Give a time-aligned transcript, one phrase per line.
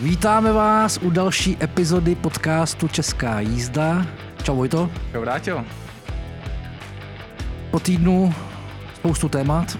[0.00, 4.06] Vítáme vás u další epizody podcastu Česká jízda.
[4.42, 4.90] Čau Vojto.
[5.12, 5.64] Čau Vrátil.
[7.70, 8.34] Po týdnu
[8.94, 9.78] spoustu témat.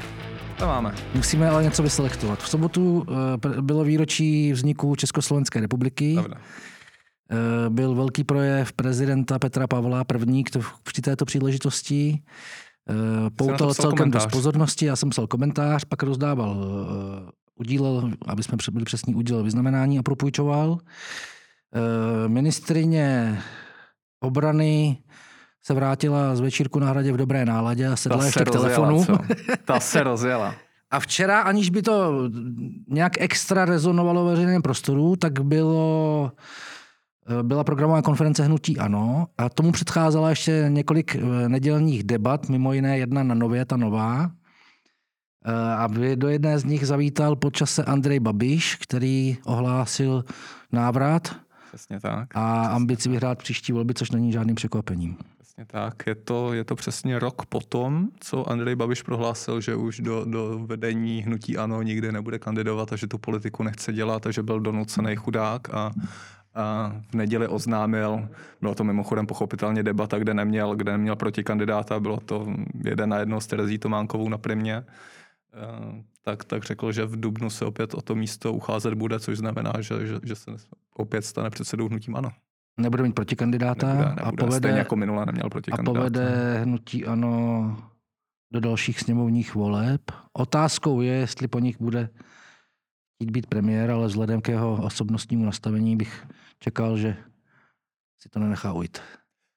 [0.59, 0.95] To máme.
[1.15, 2.43] Musíme ale něco vyselektovat.
[2.43, 6.15] V sobotu uh, bylo výročí vzniku Československé republiky.
[6.15, 6.35] Dobře.
[6.35, 12.23] Uh, byl velký projev prezidenta Petra Pavla první k to, při této příležitosti.
[12.91, 14.25] Uh, poutal celkem komentář.
[14.25, 16.67] dost pozornosti, já jsem psal komentář, pak rozdával,
[17.59, 20.71] udílel, aby jsme byli přesní, udělal vyznamenání a propůjčoval.
[20.71, 20.79] Uh,
[22.29, 23.39] ministrině
[24.21, 24.99] obrany
[25.63, 29.05] se vrátila z večírku na hradě v dobré náladě a sedla ještě k telefonu.
[29.05, 29.19] Co?
[29.65, 30.55] Ta se rozjela.
[30.91, 32.13] A včera, aniž by to
[32.89, 36.33] nějak extra rezonovalo ve veřejném prostoru, tak bylo,
[37.43, 42.99] byla programová konference Hnutí Ano a tomu předcházela ještě několik eh, nedělních debat, mimo jiné
[42.99, 44.31] jedna na Nově, ta nová.
[45.49, 50.25] Eh, a do jedné z nich zavítal počase Andrej Babiš, který ohlásil
[50.73, 51.37] návrat
[51.69, 52.37] Přesně tak.
[52.37, 55.17] a ambici vyhrát příští volby, což není žádným překvapením.
[55.39, 56.07] Přesně tak.
[56.07, 60.59] Je to, je to přesně rok potom, co Andrej Babiš prohlásil, že už do, do
[60.67, 64.61] vedení hnutí ANO nikdy nebude kandidovat a že tu politiku nechce dělat a že byl
[64.61, 65.91] donucený chudák a,
[66.55, 68.29] a v neděli oznámil,
[68.61, 72.47] bylo to mimochodem pochopitelně debata, kde neměl, kde neměl protikandidáta, bylo to
[72.85, 74.85] jeden na jedno s Terezí Tománkovou na primě,
[76.23, 79.73] tak, tak řekl, že v Dubnu se opět o to místo ucházet bude, což znamená,
[79.81, 80.51] že, že, že se
[80.95, 82.31] opět stane předsedou hnutím ANO
[82.79, 84.23] nebude mít protikandidáta nebude, nebude.
[84.23, 85.99] a povede, Stejně jako minule neměl protikandidáta.
[85.99, 87.77] A povede hnutí ano
[88.53, 90.03] do dalších sněmovních voleb.
[90.33, 92.09] Otázkou je, jestli po nich bude
[93.15, 96.27] chtít být premiér, ale vzhledem k jeho osobnostnímu nastavení bych
[96.59, 97.17] čekal, že
[98.23, 98.99] si to nenechá ujít.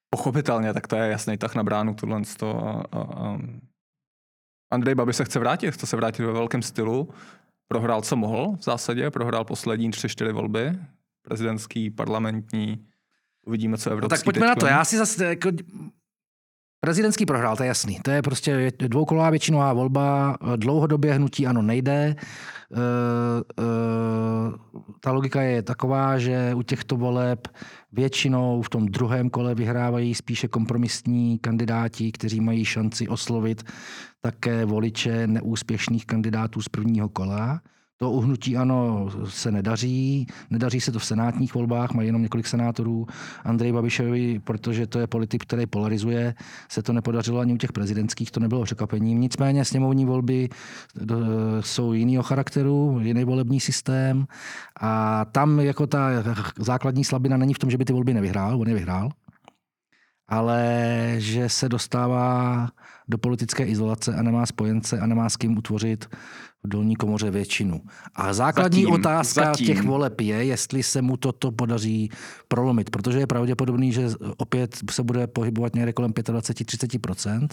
[0.10, 2.22] Pochopitelně, tak to je jasný tah na bránu tohle.
[2.42, 3.38] A, a, a
[4.72, 7.10] Andrej Babi se chce vrátit, chce se vrátit ve velkém stylu.
[7.68, 10.80] Prohrál, co mohl v zásadě, prohrál poslední tři, čtyři volby,
[11.22, 12.86] prezidentský, parlamentní,
[13.46, 14.66] Uvidíme, co evropský no tak pojďme na to.
[14.66, 15.50] Já si zase jako,
[16.84, 18.00] Prezidentský prohrál, to je jasný.
[18.04, 21.94] To je prostě dvoukolová většinová volba, dlouhodobě hnutí ano nejde.
[21.94, 23.66] E, e,
[25.00, 27.48] ta logika je taková, že u těchto voleb
[27.92, 33.64] většinou v tom druhém kole vyhrávají spíše kompromisní kandidáti, kteří mají šanci oslovit
[34.22, 37.62] také voliče neúspěšných kandidátů z prvního kola.
[38.02, 43.08] To uhnutí ano se nedaří, nedaří se to v senátních volbách, mají jenom několik senátorů.
[43.44, 46.34] Andrej Babišovi, protože to je politik, který polarizuje,
[46.70, 49.22] se to nepodařilo ani u těch prezidentských, to nebylo překvapením.
[49.22, 50.50] Nicméně sněmovní volby
[51.60, 54.26] jsou jiného charakteru, jiný volební systém
[54.82, 56.10] a tam jako ta
[56.60, 59.10] základní slabina není v tom, že by ty volby nevyhrál, on je vyhrál,
[60.28, 62.68] ale že se dostává
[63.08, 66.10] do politické izolace a nemá spojence a nemá s kým utvořit
[66.64, 67.82] v dolní komoře většinu.
[68.16, 69.68] A základní zatím, otázka zatím.
[69.68, 72.12] těch voleb je, jestli se mu toto podaří
[72.48, 77.48] prolomit, protože je pravděpodobný, že opět se bude pohybovat někde kolem 25-30%,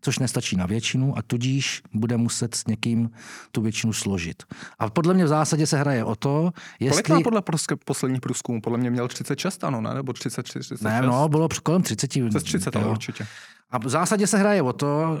[0.00, 3.10] což nestačí na většinu a tudíž bude muset s někým
[3.52, 4.42] tu většinu složit.
[4.78, 7.02] A podle mě v zásadě se hraje o to, jestli...
[7.02, 7.42] Kolik má podle
[7.84, 8.60] posledních průzkumů?
[8.60, 9.94] Podle mě měl 36, ano, ne?
[9.94, 10.80] Nebo 33, 36?
[10.80, 12.10] Ne, no, bylo kolem 30.
[12.28, 12.90] Přes 30, jo.
[12.90, 13.26] určitě.
[13.70, 15.18] A v zásadě se hraje o to,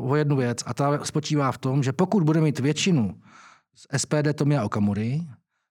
[0.00, 3.20] o jednu věc, a ta spočívá v tom, že pokud bude mít většinu
[3.74, 5.26] z SPD Tomia Okamury,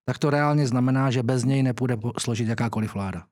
[0.05, 3.25] tak to reálně znamená, že bez něj nepůjde složit jakákoliv vláda.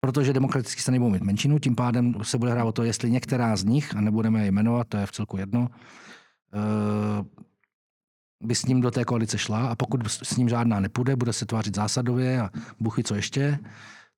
[0.00, 3.56] Protože demokraticky se nebudou mít menšinu, tím pádem se bude hrát o to, jestli některá
[3.56, 5.68] z nich, a nebudeme je jmenovat, to je v celku jedno,
[6.54, 7.24] eh,
[8.42, 11.46] by s ním do té koalice šla a pokud s ním žádná nepůjde, bude se
[11.46, 12.50] tvářit zásadově a
[12.80, 13.58] buchy co ještě,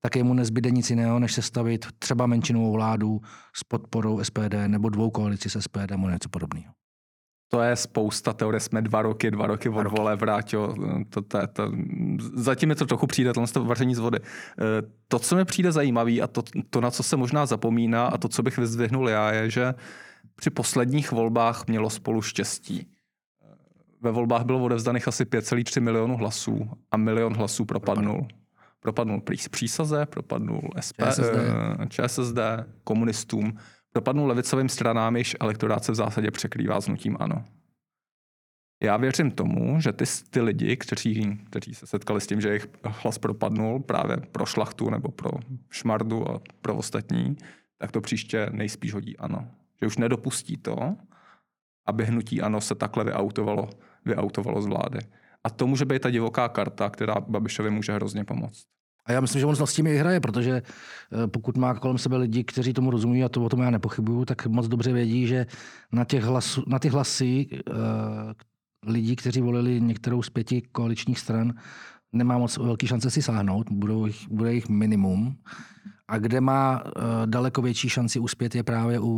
[0.01, 3.21] tak mu nezbyde nic jiného, než sestavit třeba menšinovou vládu
[3.57, 6.73] s podporou SPD nebo dvou koalici s SPD nebo něco podobného.
[7.55, 10.75] To je spousta teorie, jsme dva roky, dva roky od vole, vrátil.
[11.09, 11.73] To, to, to,
[12.35, 14.19] zatím je to trochu přijde, to vaření z vody.
[14.23, 18.19] Eh, to, co mi přijde zajímavé a to, to, na co se možná zapomíná a
[18.19, 19.75] to, co bych vyzdvihnul já, je, že
[20.37, 22.87] při posledních volbách mělo spolu štěstí.
[24.01, 28.27] Ve volbách bylo odevzdaných asi 5,3 milionů hlasů a milion hlasů propadnul
[28.81, 31.35] propadnul přísaze, propadnul SP, ČSSD.
[31.81, 32.39] Eh, ČSSD,
[32.85, 33.59] komunistům,
[33.93, 37.45] propadnul levicovým stranám, jež elektorát se v zásadě překrývá s nutím ano.
[38.83, 42.69] Já věřím tomu, že ty, ty lidi, kteří, kteří se setkali s tím, že jejich
[42.85, 45.31] hlas propadnul právě pro šlachtu nebo pro
[45.71, 47.37] šmardu a pro ostatní,
[47.79, 49.49] tak to příště nejspíš hodí ano.
[49.81, 50.97] Že už nedopustí to,
[51.87, 53.71] aby hnutí ano se takhle vyautovalo,
[54.05, 54.99] vyautovalo z vlády.
[55.45, 58.67] A to může být ta divoká karta, která Babišovi může hrozně pomoct.
[59.07, 62.17] A já myslím, že on s tím i hraje, protože eh, pokud má kolem sebe
[62.17, 65.47] lidi, kteří tomu rozumí, a to o tom já nepochybuju, tak moc dobře vědí, že
[65.93, 67.77] na, těch hlasu, na ty hlasy uh,
[68.87, 71.55] lidí, kteří volili některou z pěti koaličních stran,
[72.13, 75.37] nemá moc velký šance si sáhnout, budou jich, bude jich minimum.
[76.09, 76.91] A kde má uh,
[77.27, 79.09] daleko větší šanci uspět je právě u,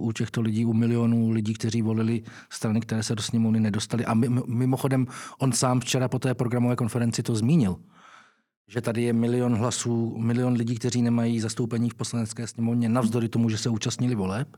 [0.00, 4.04] u těchto lidí, u milionů lidí, kteří volili strany, které se do sněmovny nedostali.
[4.04, 4.14] A
[4.46, 5.06] mimochodem,
[5.38, 7.76] on sám včera po té programové konferenci to zmínil,
[8.68, 13.48] že tady je milion hlasů, milion lidí, kteří nemají zastoupení v poslanecké sněmovně, navzdory tomu,
[13.48, 14.48] že se účastnili voleb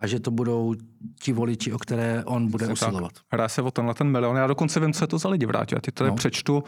[0.00, 0.74] a že to budou
[1.20, 3.12] ti voliči, o které on bude Jsi usilovat.
[3.12, 3.22] Tak.
[3.32, 4.36] Hrá se o tenhle ten milion.
[4.36, 5.74] Já dokonce vím, co je to za lidi vrátí.
[5.74, 6.16] Já ti tady no.
[6.16, 6.64] přečtu.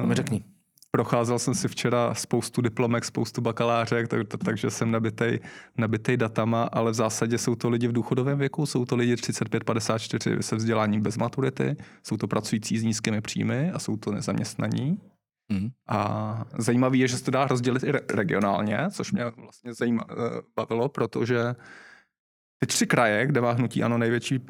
[0.00, 0.44] Uh, mi řekni.
[0.90, 5.40] Procházel jsem si včera spoustu diplomek, spoustu bakalářek, tak, takže jsem nabitej,
[5.76, 10.38] nabitej datama, ale v zásadě jsou to lidi v důchodovém věku, jsou to lidi 35-54
[10.38, 14.98] se vzděláním bez maturity, jsou to pracující s nízkými příjmy a jsou to nezaměstnaní.
[15.48, 15.68] Mm.
[15.88, 20.14] A zajímavé je, že se to dá rozdělit i regionálně, což mě vlastně zajíma, eh,
[20.56, 21.54] bavilo, protože
[22.58, 24.40] ty tři kraje, kde má hnutí ano největší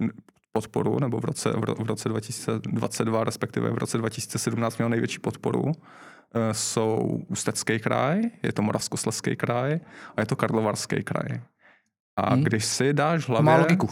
[0.52, 6.54] podporu, nebo v roce, v roce 2022, respektive v roce 2017 měl největší podporu, eh,
[6.54, 9.80] jsou Ústecký kraj, je to Moravskoslezský kraj
[10.16, 11.40] a je to Karlovarský kraj.
[12.16, 12.44] A hmm.
[12.44, 13.44] když si dáš hlavě...
[13.44, 13.88] Má logiku.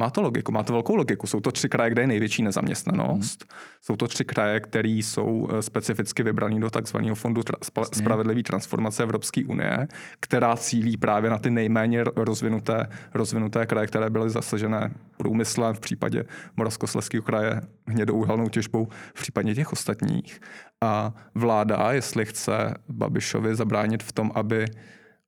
[0.00, 1.26] Má to logiku, má to velkou logiku.
[1.26, 3.44] Jsou to tři kraje, kde je největší nezaměstnanost.
[3.50, 3.60] Hmm.
[3.82, 9.02] Jsou to tři kraje, které jsou eh, specificky vybraný do takzvaného fondu tra- spravedlivé transformace
[9.02, 9.88] Evropské unie,
[10.20, 16.24] která cílí právě na ty nejméně rozvinuté, rozvinuté kraje, které byly zasažené průmyslem, v případě
[16.56, 20.40] Moravskoslezského kraje hnědouhelnou těžbou, v případě těch ostatních.
[20.80, 24.64] A vláda, jestli chce Babišovi zabránit v tom, aby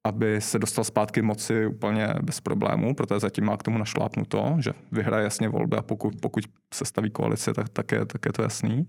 [0.04, 4.72] aby se dostal zpátky moci úplně bez problémů, protože zatím má k tomu našlápnuto, že
[4.93, 6.44] vyhraje jasně volby a pokud, pokud
[6.75, 8.87] se staví koalice, tak, tak, je, tak je to jasný.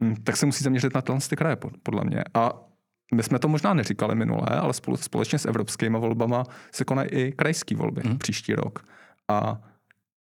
[0.00, 2.24] Hm, tak se musí zaměřit na ty kraje, podle mě.
[2.34, 2.52] A
[3.14, 7.32] my jsme to možná neříkali minule, ale spolu, společně s evropskými volbama se konají i
[7.32, 8.18] krajské volby hmm.
[8.18, 8.84] příští rok.
[9.28, 9.60] A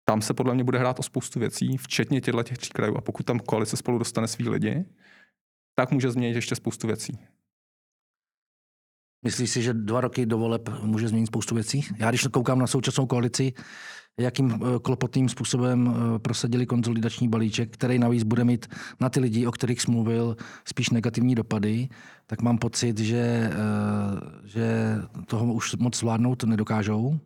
[0.05, 2.97] tam se podle mě bude hrát o spoustu věcí, včetně těchto těch tří krajů.
[2.97, 4.85] A pokud tam koalice spolu dostane svý lidi,
[5.75, 7.19] tak může změnit ještě spoustu věcí.
[9.23, 11.85] Myslíš si, že dva roky do voleb může změnit spoustu věcí?
[11.97, 13.53] Já když koukám na současnou koalici,
[14.19, 18.67] jakým eh, klopotným způsobem eh, prosadili konzolidační balíček, který navíc bude mít
[18.99, 21.89] na ty lidi, o kterých smluvil, spíš negativní dopady,
[22.27, 23.57] tak mám pocit, že, eh,
[24.43, 24.95] že
[25.25, 27.19] toho už moc zvládnout nedokážou.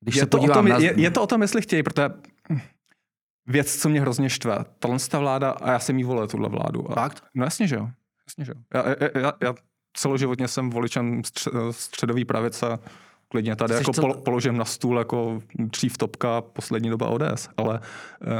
[0.00, 0.78] Když je, se to o tom, na...
[0.78, 2.08] je, je to o tom, jestli chtějí, protože
[3.46, 6.90] věc, co mě hrozně štve, tahle vláda, a já jsem jí volil, tuhle vládu.
[6.90, 7.24] A, Fakt?
[7.34, 7.88] No jasně, že jo.
[8.28, 8.60] Jasně, že jo.
[8.74, 9.54] Já, já, já, já
[9.96, 11.22] celoživotně jsem voličem
[11.70, 12.78] středový pravice,
[13.28, 14.14] klidně tady jako cel...
[14.14, 17.80] položím na stůl jako dřív topka poslední doba ODS, ale
[18.26, 18.30] uh,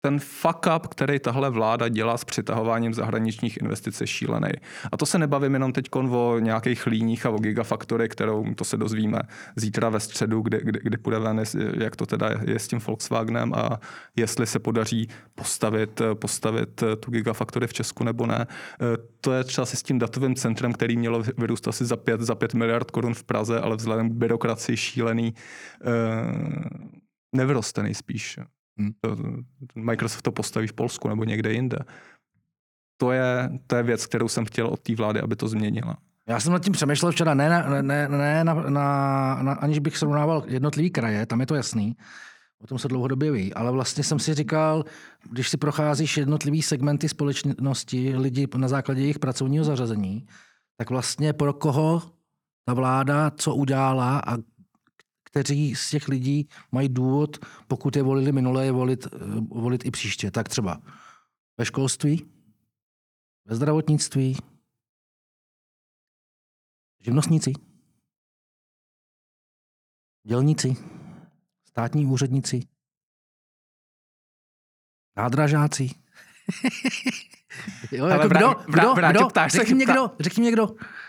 [0.00, 4.50] ten fuck up, který tahle vláda dělá s přitahováním zahraničních investic, je šílený.
[4.92, 8.76] A to se nebavím jenom teď o nějakých líních a o gigafaktory, kterou to se
[8.76, 9.18] dozvíme
[9.56, 11.42] zítra ve středu, kdy, kdy, kdy půjde ven,
[11.80, 13.80] jak to teda je s tím Volkswagenem a
[14.16, 18.46] jestli se podaří postavit, postavit tu gigafaktory v Česku nebo ne.
[19.20, 22.34] To je třeba si s tím datovým centrem, který mělo vyrůst asi za 5, za
[22.34, 25.34] 5 miliard korun v Praze, ale vzhledem k byrokracii šílený,
[25.84, 25.90] eh,
[27.32, 28.38] nevyroste nejspíš.
[28.80, 29.44] Hmm.
[29.74, 31.78] Microsoft to postaví v Polsku nebo někde jinde.
[32.96, 35.96] To je, to je věc, kterou jsem chtěl od té vlády, aby to změnila.
[36.28, 39.96] Já jsem nad tím přemýšlel včera, ne, ne, ne, ne na, na, na, aniž bych
[39.96, 41.96] srovnával jednotlivý kraje, tam je to jasný,
[42.62, 44.84] o tom se dlouhodobě ví, ale vlastně jsem si říkal,
[45.30, 50.26] když si procházíš jednotlivý segmenty společnosti, lidi na základě jejich pracovního zařazení,
[50.76, 52.02] tak vlastně pro koho
[52.64, 54.36] ta vláda co udělala a
[55.30, 59.18] kteří z těch lidí mají důvod, pokud je volili minulé, je volit, eh,
[59.48, 60.30] volit i příště.
[60.30, 60.82] Tak třeba
[61.58, 62.30] ve školství,
[63.44, 64.36] ve zdravotnictví,
[67.00, 67.52] živnostníci,
[70.26, 70.76] dělníci,
[71.68, 72.60] státní úředníci,
[75.16, 75.90] nádražáci.
[77.92, 80.68] jo, jako kdo, kdo, kdo, řekni mě kdo, řekni mě kdo.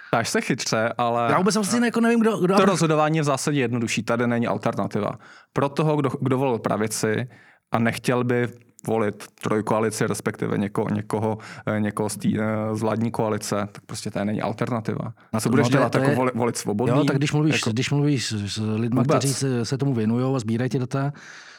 [0.10, 1.32] Ptáš se chytře, ale...
[1.32, 2.38] Já vůbec vlastně jako nevím, kdo...
[2.38, 5.12] kdo to rozhodování je v zásadě jednodušší, tady není alternativa.
[5.54, 7.30] Pro toho, kdo, kdo volil pravici
[7.72, 8.48] a nechtěl by
[8.88, 14.12] volit trojkoalici, respektive někoho, někoho, eh, někoho z, tý, eh, z vládní koalice, tak prostě
[14.12, 15.14] to není alternativa.
[15.34, 15.96] A co budeš no, dělat?
[15.96, 16.16] Jako je...
[16.16, 16.98] volit, volit svobodný?
[16.98, 17.72] Jo, tak když mluvíš, jako...
[17.72, 21.14] když mluvíš s lidmi, kteří se, se tomu věnují a sbírají ty data,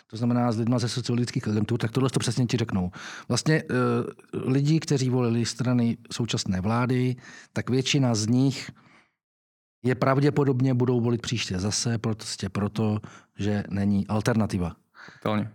[0.06, 2.90] to znamená s lidmi ze sociologických agentů, tak tohle to přesně ti řeknou.
[3.28, 7.16] Vlastně uh, lidi, kteří volili strany současné vlády,
[7.52, 8.70] tak většina z nich
[9.84, 12.98] je pravděpodobně budou volit příště zase prostě proto,
[13.38, 14.76] že není alternativa.
[15.22, 15.50] Tolně.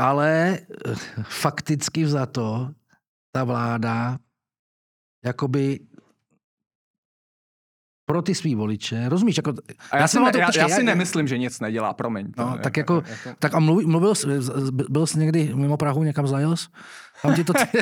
[0.00, 0.58] Ale
[0.88, 2.70] uh, fakticky za to
[3.34, 4.18] ta vláda
[5.24, 5.80] jakoby
[8.08, 9.36] pro ty svý voliče, rozumíš?
[9.36, 9.50] Jako,
[9.90, 12.32] A já, já, si, ne, to- já, počkej, já si nemyslím, že nic nedělá, promiň.
[12.38, 13.02] No, je- tak jako,
[13.38, 14.26] tak a mluví, mluvil jsi,
[14.70, 16.66] byl jsi někdy mimo Prahu někam zajel jsi?
[17.22, 17.66] Tam ti to, ty,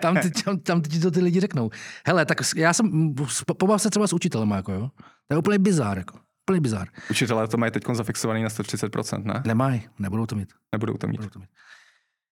[0.00, 1.70] tam, ti, tam, tam ti to ty lidi řeknou.
[2.06, 3.14] Hele, tak já jsem,
[3.58, 4.90] pobav se třeba s učitelem, jako jo.
[5.28, 6.18] To je úplně bizár, jako.
[6.48, 6.88] Úplně bizár.
[7.10, 9.42] Učitelé to mají teď zafixovaný na 130%, ne?
[9.46, 10.48] Nemají, nebudou to mít.
[10.72, 11.12] Nebudou to mít.
[11.20, 11.48] Nebudou to mít.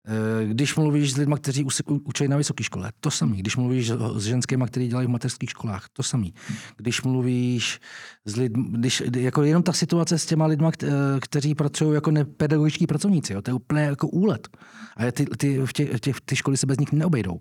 [0.08, 3.38] Eh, Když mluvíš s lidmi, kteří učí na vysoké škole, to samý.
[3.38, 6.34] Když mluvíš s ženskými, kteří dělají v mateřských školách, to samý.
[6.78, 7.80] Když mluvíš
[8.26, 10.84] s lidmi, když, jako jenom ta situace s těma lidmi, kt-
[11.22, 14.48] kteří pracují jako nepedagogičtí pracovníci, jo, to je úplně jako úlet.
[14.98, 17.40] A ty, ty, v tě, tě, ty školy se bez nich neobejdou.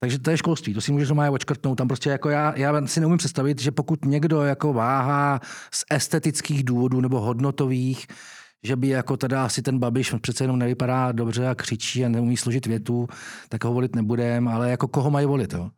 [0.00, 1.78] Takže to je školství, to si můžeš doma očkrtnout.
[1.78, 5.40] Tam prostě jako já, já si neumím představit, že pokud někdo jako váhá
[5.72, 8.06] z estetických důvodů nebo hodnotových,
[8.62, 12.36] že by jako teda asi ten Babiš přece jenom nevypadá dobře a křičí a neumí
[12.36, 13.06] složit větu,
[13.48, 15.70] tak ho volit nebudem, ale jako koho mají volit, jo?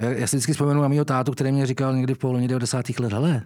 [0.00, 2.88] Já, si vždycky vzpomenu na mýho tátu, který mě říkal někdy v polovině 90.
[2.98, 3.42] let, hele,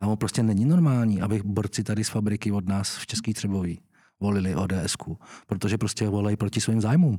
[0.00, 3.80] a on prostě není normální, aby borci tady z fabriky od nás v Český Třeboví
[4.20, 7.18] volili ODSku, protože prostě volají proti svým zájmům.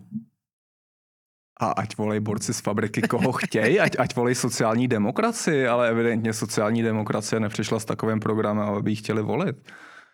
[1.60, 6.34] A ať volej borci z fabriky, koho chtějí, ať, ať volej sociální demokracii, ale evidentně
[6.34, 9.56] sociální demokracie nepřišla s takovým programem, aby ji chtěli volit.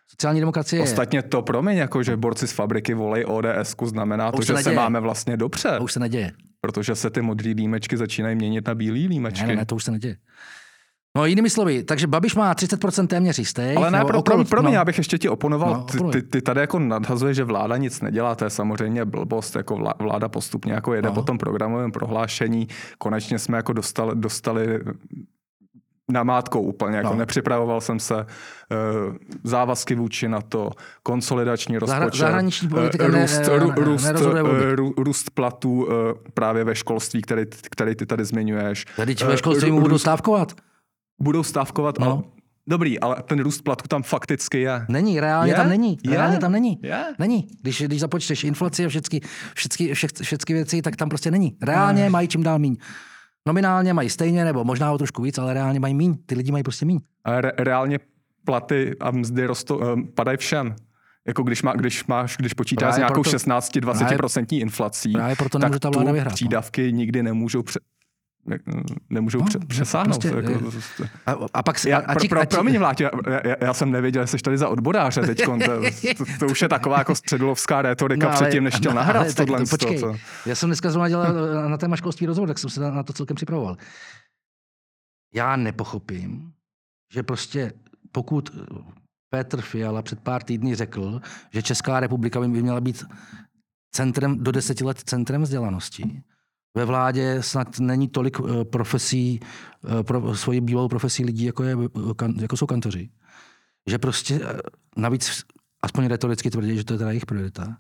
[0.07, 4.37] Sociální demokracie je, Ostatně to promiň, jako že borci z fabriky volej ODS, znamená to,
[4.37, 4.75] se že se neděje.
[4.75, 6.31] máme vlastně dobře, to už se neděje.
[6.61, 9.47] protože se ty modrý límečky začínají měnit na bílý límečky.
[9.47, 10.15] Ne, ne, to už se neděje.
[11.17, 13.77] No jinými slovy, takže Babiš má 30% téměř jistých.
[13.77, 14.77] Ale ne, pro, okolo- pro, promiň, no.
[14.77, 15.73] já bych ještě ti oponoval.
[15.73, 19.55] No, ty, ty, ty tady jako nadhazuje, že vláda nic nedělá, to je samozřejmě blbost,
[19.55, 21.15] jako vlá- vláda postupně jako jede No.
[21.15, 22.67] po tom programovém prohlášení.
[22.97, 24.79] Konečně jsme jako dostali, dostali
[26.11, 27.15] namátkou úplně, jako No.
[27.15, 30.69] nepřipravoval jsem se, uh, závazky vůči na to,
[31.03, 34.63] konsolidační rozpočet, zahraniční politika eh, ne- růst, ne- ne- růst, nerozhoduje volby.
[34.63, 35.93] eh, rů- růst platů eh,
[36.33, 38.85] právě ve školství, který, který ty tady zmiňuješ.
[38.97, 40.53] Tady Eh, ve školství mu budou růst- stávkovat.
[41.21, 42.11] Budou stávkovat, No.
[42.11, 42.21] ale
[42.67, 44.85] Dobrý, ale ten růst platu tam fakticky je.
[44.89, 45.55] Není, reálně Je?
[45.55, 45.97] tam není.
[46.03, 46.11] Je?
[46.11, 46.79] Reálně tam není.
[46.83, 47.03] Je?
[47.19, 47.47] Není.
[47.61, 49.21] Když, když započteš inflaci a všechny,
[49.55, 51.57] všechny, všechny, všechny věci, tak tam prostě není.
[51.61, 52.75] Reálně mají čím dál míň.
[53.47, 56.15] Nominálně mají stejně, nebo možná o trošku víc, ale reálně mají míň.
[56.25, 56.99] Ty lidi mají prostě míň.
[57.23, 57.99] A re, reálně
[58.45, 60.75] platy a mzdy rostou, um, padají všem.
[61.27, 65.79] Jako když, má, když, máš, když počítáš s nějakou proto- 16-20% inflací, Právě proto tak
[65.79, 66.31] ta vláda vyhrát.
[66.31, 66.35] no.
[66.35, 67.79] přídavky nikdy nemůžou pře,
[68.45, 68.59] ne,
[69.09, 70.21] nemůžou No, pře, přesáhnout.
[70.21, 70.71] prostě, jako,
[71.03, 71.89] eh, A, a pak se...
[71.89, 73.09] já, a, pro, pro, promiň, Vláďo,
[73.43, 75.43] já, já, jsem nevěděl, jsi tady za odboráře teď.
[76.17, 79.23] To, to, to, už je taková jako středolovská rétorika no, předtím, než chtěl no, nahrát
[79.23, 79.59] ale tohle.
[79.59, 80.15] to Počkej, to.
[80.45, 81.25] já jsem dneska zrovna dělal
[81.65, 83.77] eh, na téma školství rozhovor, tak jsem se na na to celkem připravoval.
[85.33, 86.51] Já nepochopím,
[87.13, 87.73] že prostě
[88.11, 88.65] pokud eh,
[89.29, 91.21] Petr Fiala před pár týdny řekl,
[91.53, 93.03] že Česká republika by měla být
[93.95, 96.21] centrem, do deseti let centrem vzdělanosti.
[96.75, 101.77] Ve vládě snad není tolik eh, profesí, eh, pro svoji bývalou profesí lidí, jako, je,
[102.21, 103.09] eh, jako jsou kantoři.
[103.89, 104.39] Že prostě
[104.97, 105.43] navíc,
[105.81, 107.77] aspoň retoricky tvrdí, že to je teda jejich priorita.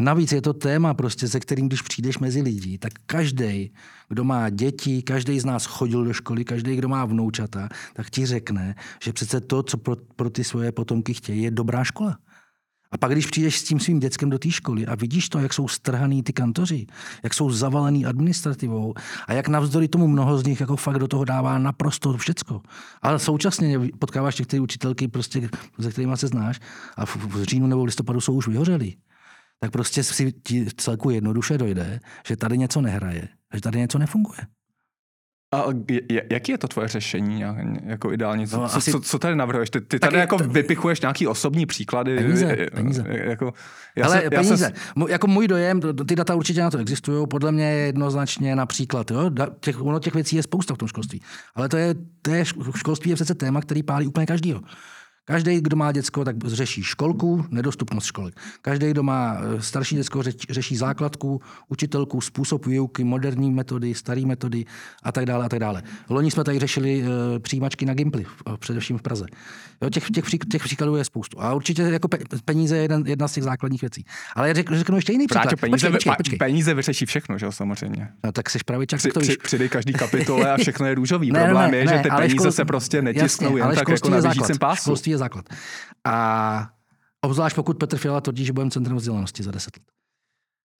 [0.00, 3.74] Navíc je to téma, prostě, se kterým, když přijdeš mezi lidi, tak každý,
[4.08, 8.26] kdo má děti, každý z nás chodil do školy, každý, kdo má vnoučata, tak ti
[8.26, 12.18] řekne, že přece to, co pro, pro ty svoje potomky chtějí, je dobrá škola.
[12.92, 15.52] A pak, když přijdeš s tím svým dětskem do té školy a vidíš to, jak
[15.52, 16.86] jsou strhaný ty kantoři,
[17.22, 18.94] jak jsou zavalený administrativou
[19.26, 22.60] a jak navzdory tomu mnoho z nich jako fakt do toho dává naprosto všecko.
[23.02, 25.48] Ale současně potkáváš některé učitelky, prostě,
[25.80, 26.60] se kterými se znáš
[26.96, 28.96] a v, v říjnu nebo v listopadu jsou už vyhořelí
[29.62, 34.38] tak prostě si ti celku jednoduše dojde, že tady něco nehraje, že tady něco nefunguje.
[35.52, 35.64] A
[36.10, 37.44] je- jaký je to tvoje řešení
[37.86, 38.46] jako ideální?
[38.46, 39.70] Co, No, asi- co, co tady navrhuješ?
[39.70, 42.16] Ty, ty tady jako to- vypichuješ nějaký osobní příklady.
[42.16, 43.04] Peníze, peníze.
[43.08, 43.52] Jako,
[43.96, 47.52] já Ale peníze, Já Mu- jako můj dojem, ty data určitě na to existují, podle
[47.52, 49.30] mě je jednoznačně například, jo,
[49.60, 51.22] těch, ono těch věcí je spousta v tom školství,
[51.54, 52.44] ale to je, to je,
[52.76, 54.60] školství je přece téma, který pálí úplně každýho.
[55.24, 58.34] Každý, kdo má děcko, tak řeší školku, nedostupnost školek.
[58.62, 64.64] Každý, kdo má eh, starší děcko, řeší základku, učitelku, způsob výuky, moderní metody, staré metody
[65.02, 65.82] a tak dále a tak dále.
[66.08, 69.26] Loni jsme tady řešili uh, přijímačky na Gimply, v- především v Praze.
[69.82, 71.40] Jo, těch, těch, těch příkladů je spoustu.
[71.42, 74.04] A určitě jako pe- peníze je jeden, jedna z těch základních věcí.
[74.36, 75.42] Ale já řek, řeknu ještě jiný příklad.
[75.42, 76.38] Práťo, peníze, počkej, počkej, počkej.
[76.38, 78.08] peníze vyřeší všechno, že jo, samozřejmě.
[78.24, 79.36] No, tak jsi pravičák, Při, tak to při, víš.
[79.42, 81.30] přidej každý kapitole a všechno je růžový.
[81.32, 83.76] Ne, ne, Problém ne, je, že ne, ty peníze škol- se prostě netisknou Jasně, jen
[83.78, 84.58] tak jako na základ.
[84.58, 84.82] pásu.
[84.82, 85.48] Školství je základ.
[86.04, 86.68] A
[87.20, 89.84] obzvlášť pokud Petr Fiala tvrdí, že budeme centrem vzdělanosti za 10 let.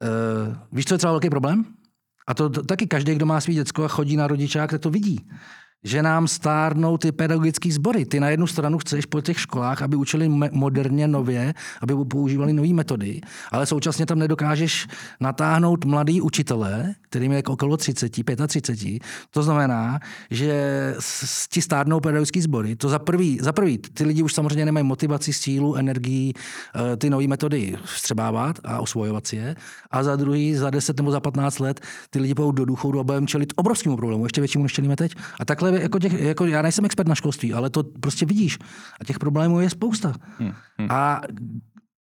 [0.03, 1.65] Uh, víš, co je třeba velký problém?
[2.27, 5.27] A to, taky každý, kdo má svý děcko a chodí na rodičák, tak to vidí.
[5.85, 8.05] Že nám stárnou ty pedagogické sbory.
[8.05, 12.69] Ty na jednu stranu chceš po těch školách, aby učili moderně, nově, aby používali nové
[12.69, 13.21] metody,
[13.51, 14.87] ale současně tam nedokážeš
[15.21, 18.09] natáhnout mladý učitele, kterým je okolo 30,
[18.47, 19.03] 35.
[19.31, 20.01] To znamená,
[20.31, 20.95] že
[21.51, 25.33] ti stárnou pedagogický sbory, to za prvý, za prvý, ty lidi už samozřejmě nemají motivaci,
[25.33, 29.57] sílu, energii, eh, ty nové metody vstřebávat a osvojovat si je.
[29.91, 33.05] A za druhý, za 10 nebo za 15 let, ty lidi půjdou do důchodu a
[33.05, 35.15] budeme čelit obrovskému problému, ještě většímu, než čelíme teď.
[35.41, 38.59] A takhle, jako, těch, jako já nejsem expert na školství, ale to prostě vidíš.
[39.01, 40.15] A těch problémů je spousta.
[40.39, 40.89] Hmm, hmm.
[40.91, 41.21] A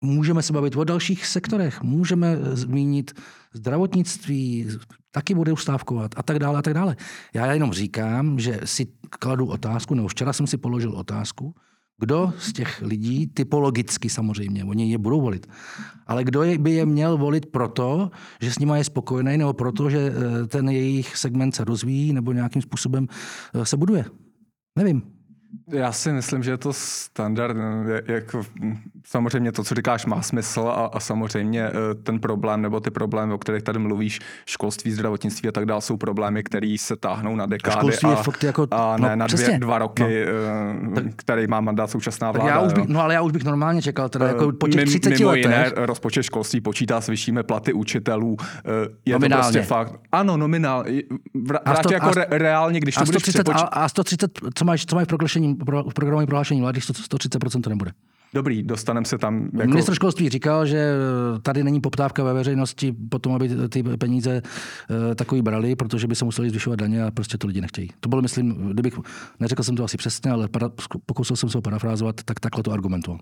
[0.00, 3.12] můžeme se bavit o dalších sektorech, můžeme zmínit
[3.52, 4.68] zdravotnictví,
[5.10, 6.96] taky bude ustávkovat a tak dále a tak dále.
[7.34, 11.54] Já jenom říkám, že si kladu otázku, nebo včera jsem si položil otázku,
[11.98, 15.46] kdo z těch lidí, typologicky samozřejmě, oni je budou volit,
[16.06, 18.10] ale kdo by je měl volit proto,
[18.42, 22.32] že s nimi je spokojený, nebo proto, že eh, ten jejich segment se rozvíjí, nebo
[22.32, 23.06] nějakým způsobem
[23.54, 24.04] eh, se buduje.
[24.78, 25.02] Nevím.
[25.68, 27.56] Já si myslím, že je to standard.
[28.08, 28.42] Jako,
[29.04, 33.32] samozřejmě to, co říkáš, má smysl a, a samozřejmě eh, ten problém nebo ty problémy,
[33.32, 37.46] o kterých tady mluvíš, školství, zdravotnictví a tak dále, jsou problémy, které se táhnou na
[37.46, 40.92] dekády a, a, fakt jako, a ne no, na dvě, dva roky, no.
[40.98, 42.50] Eh, který má mandát současná vláda.
[42.50, 45.10] Já už bych, no ale já už bych normálně čekal, teda jako po těch 30
[45.10, 45.44] Mimo letech.
[45.44, 48.36] Jiné, rozpočet školství počítá s vyššími platy učitelů.
[49.06, 49.42] Je nominálně.
[49.42, 49.94] to prostě fakt.
[50.12, 50.84] Ano, nominál.
[51.34, 55.04] Vrátě jako re, reálně, když to budeš 130, a, a 130, co máš, co máš
[55.04, 57.92] v pro, v programovém prohlášení vlády 130% to nebude.
[58.34, 59.48] Dobrý, dostaneme se tam.
[59.52, 59.68] Jako...
[59.70, 60.92] Ministr školství říkal, že
[61.42, 66.24] tady není poptávka ve veřejnosti potom, aby ty peníze uh, takový brali, protože by se
[66.24, 67.90] museli zvyšovat daně a prostě to lidi nechtějí.
[68.00, 68.98] To bylo, myslím, kdybych,
[69.40, 70.48] neřekl jsem to asi přesně, ale
[71.06, 73.20] pokusil jsem se ho parafrázovat, tak takhle to argumentoval.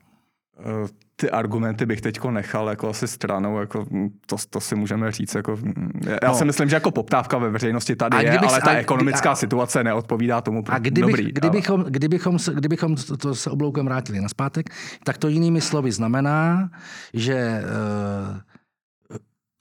[0.59, 5.13] Eh, ty argumenty bych teď nechal jako asi stranou, jako hm, to, to si můžeme
[5.13, 5.35] říct.
[5.35, 5.91] Jako, hm,
[6.23, 6.35] já no.
[6.35, 9.35] si myslím, že jako poptávka ve veřejnosti tady a je, ale ta a, ekonomická a,
[9.35, 10.65] situace neodpovídá tomu.
[10.69, 11.91] A kdybych, dobrý, kdybychom, ale...
[11.91, 14.71] kdybychom, kdybychom to se obloukem vrátili na zpátek,
[15.05, 16.71] tak to jinými slovy znamená,
[17.15, 18.41] že uh,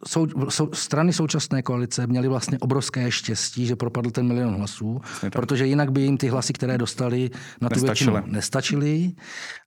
[0.08, 5.02] sou, sou, strany současné koalice měly vlastně obrovské štěstí, že propadl ten milion hlasů,
[5.32, 7.30] protože jinak by jim ty hlasy, které dostali
[7.62, 8.12] na tu nestačily.
[8.12, 9.12] většinu, nestačily.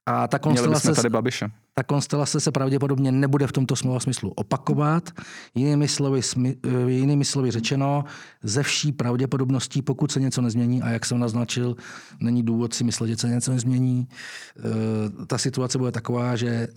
[0.06, 1.50] A ta konstelace, tady Babiše.
[1.74, 5.10] ta konstelace se pravděpodobně nebude v tomto slova smyslu opakovat.
[5.54, 8.04] Jinými slovy, smy, eh, jinými slovy řečeno,
[8.42, 11.76] ze vší pravděpodobností, pokud se něco nezmění, a jak jsem naznačil,
[12.20, 16.68] není důvod si myslet, že se něco nezmění, eh, ta situace bude taková, že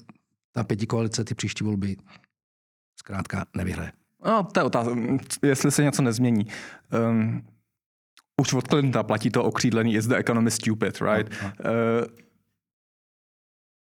[0.52, 1.96] ta pěti koalice ty příští volby
[3.06, 3.92] zkrátka nevyhraje.
[4.26, 4.96] No, to je otázka,
[5.44, 6.48] jestli se něco nezmění.
[7.10, 7.46] Um,
[8.42, 11.32] už od Clintona platí to okřídlený is the economy stupid, right?
[11.44, 11.72] No, no.
[11.72, 12.08] Uh,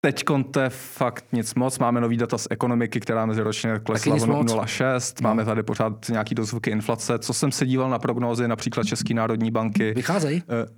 [0.01, 1.79] Teď to je fakt nic moc.
[1.79, 5.23] Máme nový data z ekonomiky, která meziročně klesla o 0,6.
[5.23, 5.47] Máme no.
[5.47, 7.19] tady pořád nějaký dozvuky inflace.
[7.19, 9.93] Co jsem se díval na prognózy například České národní banky.
[9.95, 10.43] Vycházejí?
[10.43, 10.75] Uh,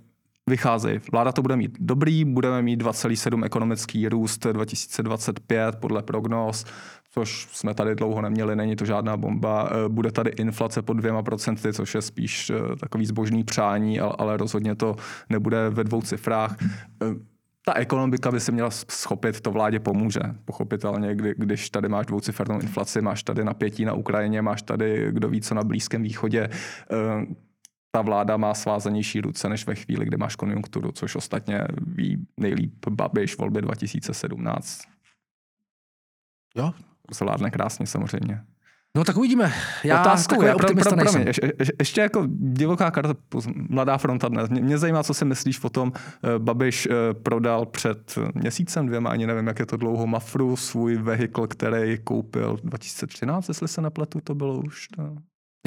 [0.49, 0.99] vycházejí.
[1.11, 6.65] Vláda to bude mít dobrý, budeme mít 2,7 ekonomický růst 2025 podle prognóz
[7.17, 9.69] což jsme tady dlouho neměli, není to žádná bomba.
[9.71, 14.37] Eh, bude tady inflace pod dvěma procenty, což je spíš eh, takový zbožný přání, ale
[14.37, 14.95] rozhodně to
[15.29, 16.55] nebude ve dvou cifrách.
[16.61, 17.05] Eh,
[17.65, 20.19] ta ekonomika by se měla schopit, to vládě pomůže.
[20.45, 25.29] Pochopitelně, kdy, když tady máš dvoucifernou inflaci, máš tady napětí na Ukrajině, máš tady kdo
[25.29, 26.49] ví co na Blízkém východě,
[27.91, 32.89] ta vláda má svázanější ruce než ve chvíli, kdy máš konjunkturu, což ostatně ví nejlíp
[32.89, 34.81] Babiš v volbě 2017.
[36.57, 36.73] Jo,
[37.13, 38.41] zvládne krásně samozřejmě.
[38.97, 39.53] No tak uvidíme.
[39.83, 43.13] Já Otázku je, pro, pro, pro mě, ještě, ještě jako divoká karta,
[43.69, 44.49] mladá fronta dnes.
[44.49, 46.93] Mě, mě zajímá, co si myslíš o tom, uh, Babiš uh,
[47.23, 52.57] prodal před měsícem, dvěma, ani nevím, jak je to dlouho, Mafru, svůj vehikl, který koupil
[52.63, 54.87] 2013, jestli se nepletu, to bylo už.
[54.87, 55.01] To,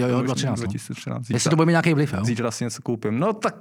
[0.00, 0.58] jo, jo, 2013.
[0.60, 1.22] 2013.
[1.22, 2.24] Zítra, jestli to bude mít nějaký vliv, jo?
[2.24, 3.18] Zítra si něco koupím.
[3.18, 3.54] No tak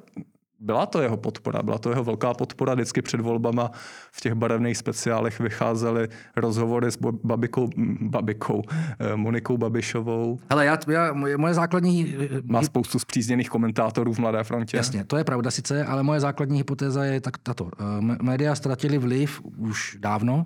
[0.60, 2.74] byla to jeho podpora, byla to jeho velká podpora.
[2.74, 3.72] Vždycky před volbama
[4.12, 7.70] v těch barevných speciálech vycházely rozhovory s Babikou,
[8.02, 8.62] Babikou
[9.00, 10.40] eh, Monikou Babišovou.
[10.50, 12.16] Ale já, já, moje základní...
[12.44, 14.78] Má spoustu zpřízněných komentátorů v Mladé frontě.
[14.78, 17.70] Jasně, to je pravda sice, ale moje základní hypotéza je tak tato.
[17.80, 20.46] Eh, média ztratili vliv už dávno.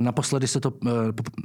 [0.00, 0.90] Naposledy se to, eh,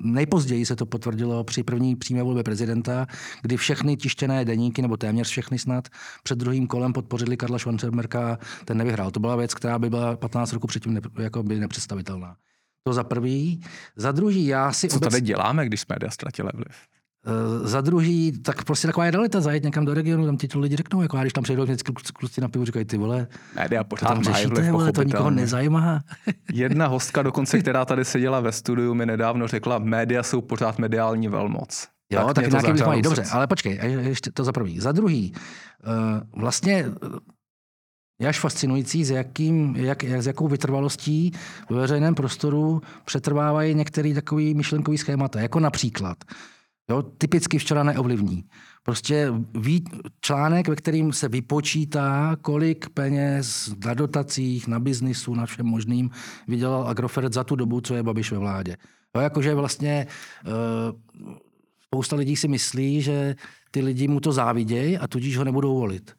[0.04, 3.08] nejpozději se to potvrdilo při první přímé volbě prezidenta,
[3.42, 5.88] kdy všechny tištěné deníky, nebo téměř všechny snad,
[6.24, 9.12] před druhým kolem podpořili Karla Schwarzenberga, ten nevyhrál.
[9.12, 12.36] To byla věc, která by byla 15 roku předtím ne, jako by nepředstavitelná.
[12.84, 13.64] To za prvý.
[13.96, 14.88] Za druhý, já si...
[14.88, 15.10] Co obec...
[15.10, 16.88] tady děláme, když média ztratili vliv?
[17.28, 20.60] Uh, za druhý, tak prostě taková je realita, zajet někam do regionu, tam ti to
[20.60, 23.84] lidi řeknou, jako já když tam přejdou vždycky kluci na pivu, říkají ty vole, Média
[23.84, 26.02] pořád tam řešíte, vole, to nikoho nezajímá.
[26.54, 31.28] Jedna hostka dokonce, která tady seděla ve studiu, mi nedávno řekla, média jsou pořád mediální
[31.28, 31.88] velmoc.
[32.10, 34.80] Jo, tak, tak nějaký bych mají, dobře, ale počkej, ještě to za prvý.
[34.80, 36.86] Za druhý, uh, vlastně
[38.22, 41.32] je až fascinující, s, jakým, jak, jak, s jakou vytrvalostí
[41.70, 45.42] v veřejném prostoru přetrvávají některé takové myšlenkové schémata.
[45.42, 46.18] Jako například,
[46.92, 48.44] Jo, typicky včera neovlivní.
[48.84, 49.84] Prostě ví,
[50.22, 56.10] článek, ve kterým se vypočítá, kolik peněz na dotacích, na biznisu, na všem možným
[56.48, 58.78] vydělal Agrofert za tu dobu, co je Babiš ve vládě.
[59.16, 60.08] Jo, jakože vlastně
[60.46, 60.52] uh,
[61.84, 63.36] spousta lidí si myslí, že
[63.72, 66.16] ty lidi mu to závidějí a tudíž ho nebudou volit.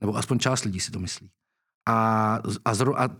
[0.00, 1.30] Nebo aspoň část lidí si to myslí.
[1.90, 3.10] A, a, zro, a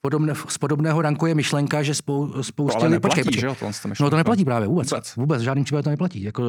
[0.00, 3.00] podobné, z podobného ranku je myšlenka, že spou, spoustě lidí...
[3.00, 3.40] Počkej, počkej.
[3.40, 4.90] Že jo, to no to neplatí právě vůbec.
[4.90, 6.22] Vůbec, vůbec žádným případem to neplatí.
[6.22, 6.42] Jako,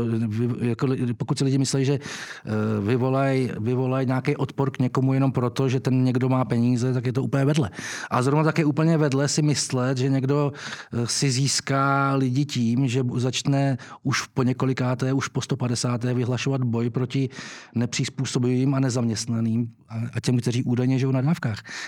[0.59, 0.87] jako,
[1.17, 5.79] pokud si lidi myslí, že uh, vyvolají vyvolaj nějaký odpor k někomu jenom proto, že
[5.79, 7.69] ten někdo má peníze, tak je to úplně vedle.
[8.11, 10.51] A zrovna také úplně vedle si myslet, že někdo
[10.93, 16.03] uh, si získá lidi tím, že začne už po několikáté, už po 150.
[16.03, 17.29] vyhlašovat boj proti
[17.75, 19.71] nepřizpůsobivým a nezaměstnaným
[20.13, 21.44] a těm, kteří údajně žijou na dávkách.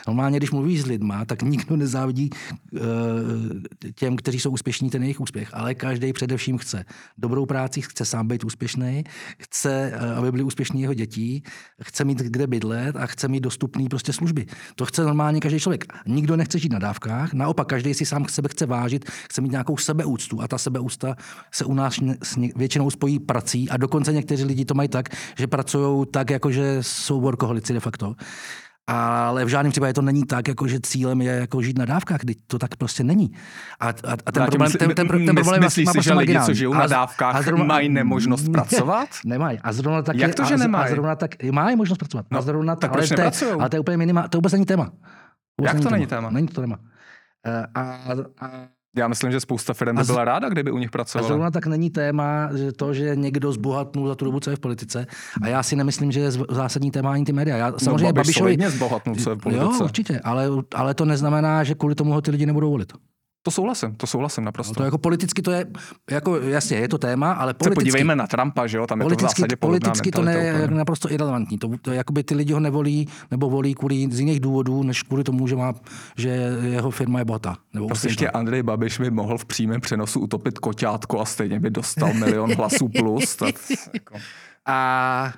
[0.08, 2.80] Normálně, když mluví s lidma, tak nikdo nezávidí uh,
[3.96, 6.86] těm, kteří jsou úspěšní, ten jejich úspěch, ale každý především chce
[7.18, 9.04] dobrou práci, chce sám být úspěšný,
[9.38, 11.42] chce, uh, aby byli úspěšní jeho děti,
[11.84, 14.46] chce mít kde bydlet a chce mít dostupné prostě služby.
[14.76, 15.86] To chce normálně každý člověk.
[16.08, 19.78] Nikdo nechce žít na dávkách, naopak každý si sám sebe chce vážit, chce mít nějakou
[19.78, 21.16] sebeúctu a ta sebeúcta
[21.52, 22.00] se u nás
[22.56, 26.78] většinou spojí prací a dokonce někteří lidi to mají tak, že pracují tak, jako že
[26.82, 28.16] jsou workoholici de facto.
[28.90, 32.20] Ale v žádném případě to není tak, jako že cílem je jako žít na dávkách,
[32.22, 33.32] když to tak prostě není.
[33.80, 33.92] A, a,
[34.26, 36.74] a ten, problém, ten, ten, ten, problém myslíš má si, prostě že lidi, co žijou
[36.74, 39.10] na dávkách, a zrovna, mají nemožnost ne, pracovat?
[39.26, 39.60] Nemají.
[39.64, 40.86] A zrovna tak Jak to, že nemají?
[40.86, 42.26] A zrovna tak, mají možnost pracovat.
[42.32, 44.66] No, a zrovna, tak ale proč to, ale to je úplně minimální, to vůbec není
[44.66, 44.92] téma.
[45.60, 46.30] Vůbec Jak to není téma?
[46.30, 46.78] Není to téma.
[47.48, 47.82] Uh, a,
[48.42, 51.28] a já myslím, že spousta firm by byla ráda, kdyby u nich pracovala.
[51.28, 54.56] A zrovna tak není téma, že to, že někdo zbohatnul za tu dobu, co je
[54.56, 55.08] v politice.
[55.42, 57.58] A já si nemyslím, že je zásadní téma ani ty média.
[57.58, 58.58] Já, no, samozřejmě no, Babišovi...
[58.68, 59.66] zbohatnul, co je v politice.
[59.66, 62.94] Jo, určitě, ale, ale to neznamená, že kvůli tomu ho ty lidi nebudou volit.
[63.48, 64.72] To souhlasím, to souhlasím naprosto.
[64.72, 65.66] No to jako politicky to je,
[66.12, 67.74] jako jasně, je to téma, ale politicky...
[67.74, 70.68] Se podívejme na Trumpa, že jo, tam je politicky, to v zásadě Politicky to je
[70.68, 71.58] naprosto irrelevantní.
[71.58, 75.24] To, to jakoby ty lidi ho nevolí, nebo volí kvůli z jiných důvodů, než kvůli
[75.24, 75.74] tomu, že, má,
[76.18, 76.30] že
[76.62, 77.56] jeho firma je bohatá.
[77.74, 81.70] Nebo prostě ještě Andrej Babiš by mohl v přímém přenosu utopit koťátko a stejně by
[81.70, 83.36] dostal milion hlasů plus.
[83.36, 83.56] Tak,
[83.94, 84.16] jako...
[84.70, 85.34] A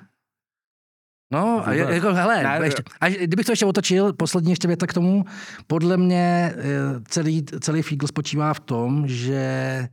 [1.32, 4.92] No, a jako, hele, ne, ještě, a kdybych to ještě otočil, poslední ještě věta k
[4.92, 5.24] tomu,
[5.66, 9.88] podle mě eh, celý, celý Fígl spočívá v tom, že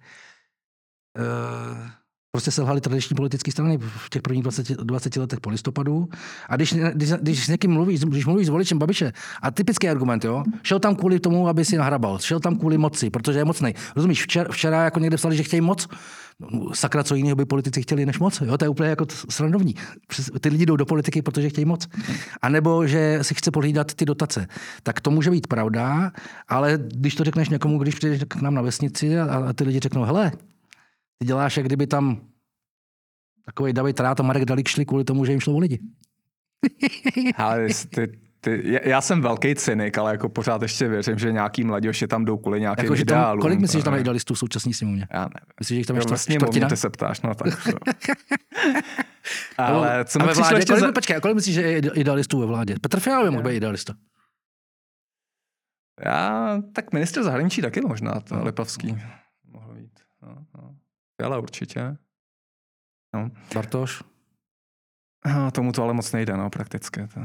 [1.17, 1.78] uh,
[2.38, 6.10] prostě selhali tradiční politické strany v těch prvních 20, 20 letech po listopadu.
[6.50, 10.26] A když, když, když s někým mluvíš, když mluvíš s voličem Babiše, a typický argument,
[10.26, 13.73] jo, šel tam kvůli tomu, aby si nahrabal, šel tam kvůli moci, protože je mocný.
[13.95, 15.88] Rozumíš, včera, včera jako někde psali, že chtějí moc,
[16.39, 18.41] no, sakra, co jiného by politici chtěli než moc.
[18.41, 18.58] Jo?
[18.58, 19.76] To je úplně jako srandovní.
[20.39, 21.88] Ty lidi jdou do politiky, protože chtějí moc.
[22.41, 24.47] A nebo že si chce pohlídat ty dotace.
[24.84, 26.12] Tak to může být pravda,
[26.47, 29.80] ale když to řekneš někomu, když přijdeš k nám na vesnici a, a ty lidi
[29.80, 30.32] řeknou, hele,
[31.17, 32.21] ty děláš, jak kdyby tam
[33.45, 35.80] takový David Rát a Marek Dalík šli kvůli tomu, že jim šlo o lidi.
[37.38, 42.08] Ale ty, ty, já jsem velký cynik, ale jako pořád ještě věřím, že nějaký mladioši
[42.08, 43.41] tam jdou kvůli nějakým jako, ideálům.
[43.41, 45.08] Kolik myslíš, že tam je idealistů v současné sněmovně?
[45.13, 45.53] Já nevím.
[45.60, 46.69] Myslíš, že tam je čtvrt, vlastně čtvrtina?
[46.69, 47.47] Ty se ptáš, no tak.
[49.58, 50.91] ale co mi vládě, ještě kolik, za...
[50.91, 52.75] Počkej, kolik myslíš, že je idealistů ve vládě?
[52.82, 53.93] Petr Fiala by mohl být idealista.
[56.06, 58.45] Já, tak minister zahraničí taky možná, to no.
[58.45, 58.97] Lipavský.
[61.21, 61.97] Fiala určitě.
[63.13, 63.32] No.
[63.56, 64.03] Bartoš?
[65.25, 67.08] No, tomu to ale moc nejde, no, prakticky.
[67.13, 67.21] To.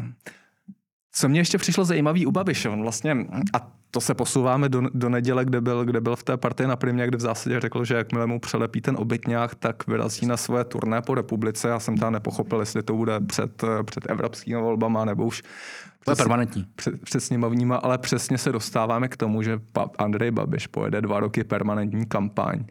[1.12, 3.16] Co mě ještě přišlo zajímavý u Babiše, on vlastně,
[3.52, 6.76] a to se posouváme do, do neděle, kde byl, kde byl v té partii na
[6.76, 10.64] Primě, kde v zásadě řekl, že jakmile mu přelepí ten obytňák, tak vyrazí na svoje
[10.64, 11.68] turné po republice.
[11.68, 15.42] Já jsem tam nepochopil, jestli to bude před, před evropskými volbama nebo už
[16.04, 16.66] to je permanentní.
[16.74, 19.60] Před, před sněmovníma, ale přesně se dostáváme k tomu, že
[19.98, 22.64] Andrej Babiš pojede dva roky permanentní kampaň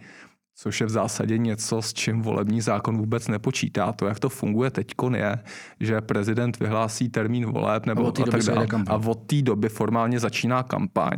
[0.55, 3.91] což je v zásadě něco, s čím volební zákon vůbec nepočítá.
[3.91, 5.39] To, jak to funguje teď, je,
[5.79, 10.63] že prezident vyhlásí termín voleb nebo a, tak dále, a od té doby formálně začíná
[10.63, 11.17] kampaň.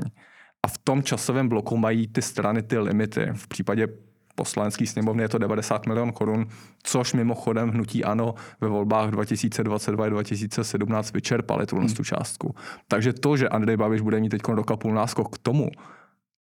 [0.63, 3.29] A v tom časovém bloku mají ty strany ty limity.
[3.33, 3.87] V případě
[4.35, 6.45] poslanecký sněmovny je to 90 milion korun,
[6.83, 11.89] což mimochodem hnutí ANO ve volbách 2022 a 2017 vyčerpali tu hmm.
[11.89, 12.55] částku.
[12.87, 15.69] Takže to, že Andrej Babiš bude mít teď roka půl náskok k tomu,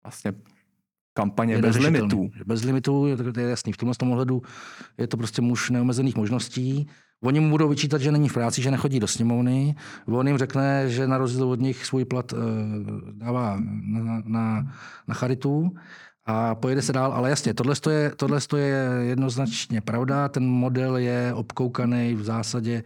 [0.03, 0.33] vlastně
[1.15, 2.29] kampaně bez limitů.
[2.45, 3.73] Bez limitů, je, to je jasný.
[3.73, 4.41] V tomhle tom ohledu
[4.97, 6.87] je to prostě muž neomezených možností.
[7.23, 9.75] Oni mu budou vyčítat, že není v práci, že nechodí do sněmovny.
[10.07, 12.39] On jim řekne, že na rozdíl od nich svůj plat uh,
[13.11, 14.73] dává na, na,
[15.07, 15.71] na charitu
[16.25, 17.13] a pojede se dál.
[17.13, 20.29] Ale jasně, tohle je, tohle je jednoznačně pravda.
[20.29, 22.83] Ten model je obkoukaný v zásadě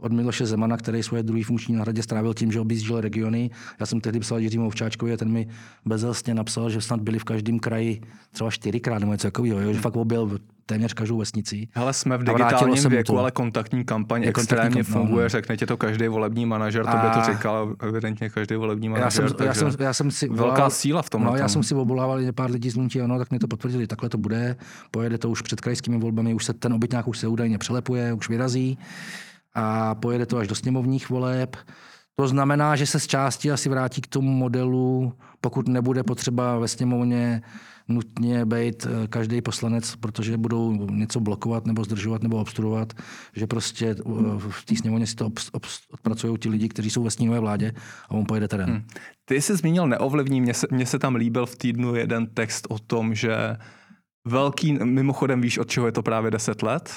[0.00, 3.50] od Miloše Zemana, který svoje druhý funkční náhradě strávil tím, že objížděl regiony.
[3.80, 5.48] Já jsem tehdy psal Jiřímu Ovčáčkovi a ten mi
[5.84, 8.00] bezelstně napsal, že snad byli v každém kraji
[8.32, 11.68] třeba čtyřikrát nebo něco takového, že fakt objel téměř každou vesnici.
[11.74, 15.28] Ale jsme v digitálním věku, ale kontaktní kampaň je extrémně kontaktní funguje, no, no.
[15.28, 19.24] řekne ti to každý volební manažer, to by to říkal evidentně každý volební manažer.
[19.24, 21.24] Já jsem, já jsem, já jsem si velká volal, síla v tom.
[21.24, 24.08] No, já jsem si obolával pár lidí z Nutí, ano, tak mi to potvrdili, takhle
[24.08, 24.56] to bude,
[24.90, 28.28] pojede to už před krajskými volbami, už se ten obytňák už se údajně přelepuje, už
[28.28, 28.78] vyrazí
[29.54, 31.56] a pojede to až do sněmovních voleb.
[32.14, 36.68] To znamená, že se z části asi vrátí k tomu modelu, pokud nebude potřeba ve
[36.68, 37.42] sněmovně
[37.88, 42.92] nutně být eh, každý poslanec, protože budou něco blokovat nebo zdržovat nebo obstruovat,
[43.32, 44.02] že prostě eh,
[44.38, 45.30] v té sněmovně si to
[45.92, 47.72] odpracují ti lidi, kteří jsou ve snínové vládě
[48.08, 48.70] a on pojede terén.
[48.70, 48.84] Hmm.
[49.24, 52.78] Ty jsi zmínil neovlivní, mně se, mně se tam líbil v týdnu jeden text o
[52.78, 53.56] tom, že
[54.26, 56.92] velký, mimochodem víš, od čeho je to právě 10 let?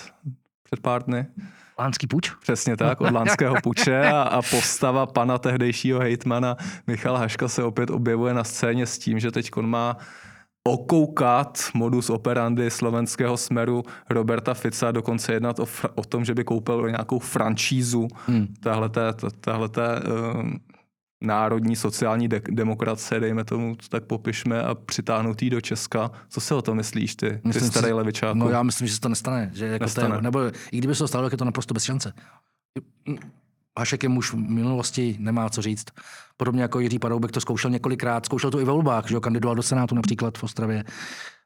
[0.64, 1.26] Před pár dny?
[1.80, 2.32] Lánský puč?
[2.42, 6.58] Přesně tak, od Lánského puče a, a postava pana tehdejšího hejtmana
[6.88, 9.98] Michala Haška se opět objevuje na scéně s tím, že teď má
[10.68, 16.90] okoukat modus operandi slovenského smeru Roberta Fica, dokonce jednat o, o tom, že by koupil
[16.90, 18.54] nějakou franšízu hmm.
[18.60, 19.02] téhleté,
[19.42, 20.52] téhleté uh,
[21.24, 26.12] národní sociální de- demokracie, dejme tomu, tak popišme a přitáhnutý do Česka.
[26.30, 28.38] Co si o to myslíš ty, ty myslím starý si, levičáku?
[28.38, 29.50] No já myslím, že se to nestane.
[29.54, 30.08] Že jako nestane.
[30.10, 30.40] To je, nebo
[30.72, 32.14] i kdyby se to stalo, tak je to naprosto bez šance.
[33.80, 35.86] Hašek je muž v minulosti, nemá co říct.
[36.38, 39.56] Podobně jako Jiří Paroubek to zkoušel několikrát, zkoušel to i ve volbách, že jo, kandidoval
[39.56, 40.84] do Senátu například v Ostravě.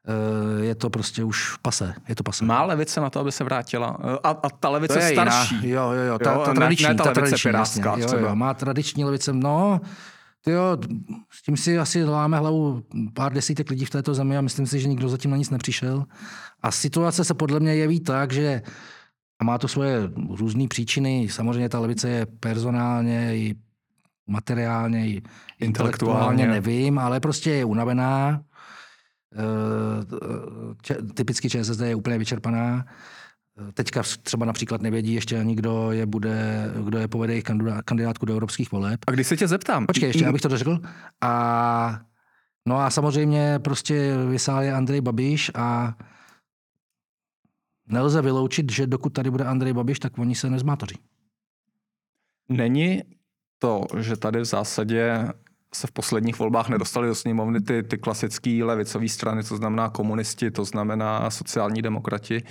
[0.08, 1.94] Eh, je to prostě už pase.
[2.08, 2.44] Je to pase.
[2.44, 3.98] Má levice na to, aby se vrátila?
[4.00, 5.54] Eh, a, a ta levice to je starší?
[5.54, 5.66] Jiná.
[5.66, 6.18] Jo, jo, jo.
[6.18, 6.84] Ta, jo, ta tradiční.
[6.84, 9.32] Ne, ne ta, ta levice tradiční, pirátská jo, jo, má tradiční levice.
[9.32, 9.80] No,
[10.44, 10.78] ty jo,
[11.30, 12.82] s tím si asi láme hlavu
[13.14, 16.04] pár desítek lidí v této zemi a myslím si, že nikdo zatím na nic nepřišel.
[16.62, 18.62] A situace se podle mě jeví tak, že
[19.38, 21.28] a má to svoje různé příčiny.
[21.30, 23.54] Samozřejmě ta levice je personálně i
[24.26, 25.22] materiálně i
[25.60, 28.42] intelektuálně nevím, ale prostě je unavená.
[30.92, 32.86] E, typicky ČSSD je úplně vyčerpaná.
[33.74, 37.44] Teďka třeba například nevědí ještě ani, kdo je, bude, kdo je povede jejich
[37.84, 39.00] kandidátku do evropských voleb.
[39.06, 39.86] A když se tě zeptám.
[39.86, 40.80] Počkej, ještě, abych to dořekl.
[41.20, 42.00] A,
[42.66, 45.94] no a samozřejmě prostě vysál je Andrej Babiš a
[47.88, 50.96] nelze vyloučit, že dokud tady bude Andrej Babiš, tak oni se nezmátoří.
[52.48, 53.02] Není
[53.58, 55.28] to, že tady v zásadě
[55.74, 60.50] se v posledních volbách nedostali do sněmovny ty, ty klasické levicové strany, to znamená komunisti,
[60.50, 62.42] to znamená sociální demokrati,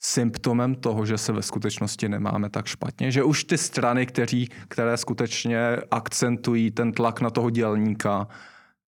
[0.00, 4.96] symptomem toho, že se ve skutečnosti nemáme tak špatně, že už ty strany, kteří, které
[4.96, 8.28] skutečně akcentují ten tlak na toho dělníka,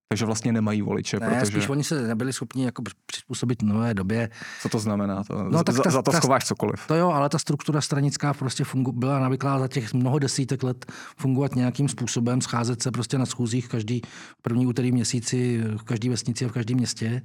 [0.09, 1.21] takže vlastně nemají voliče.
[1.21, 1.47] Ne, protože...
[1.47, 4.31] spíš oni se nebyli schopni jako přizpůsobit nové době.
[4.63, 5.25] Co to znamená?
[5.25, 6.87] To, no, tak za, ta, za to ta, schováš cokoliv.
[6.87, 10.93] To jo, ale ta struktura stranická prostě fungu, byla navyklá za těch mnoho desítek let
[11.17, 14.03] fungovat nějakým způsobem, scházet se prostě na schůzích každý
[14.43, 17.23] první úterý měsíci v každé vesnici a v každém městě.